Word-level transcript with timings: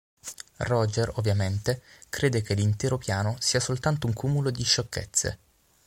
Roger, 0.57 1.11
ovviamente, 1.17 1.83
crede 2.09 2.41
che 2.41 2.55
l'intero 2.55 2.97
piano 2.97 3.35
sia 3.39 3.59
soltanto 3.59 4.07
un 4.07 4.13
cumulo 4.13 4.49
di 4.49 4.63
sciocchezze. 4.63 5.39